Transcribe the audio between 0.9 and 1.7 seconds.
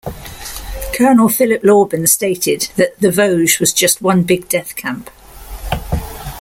Colonel Philip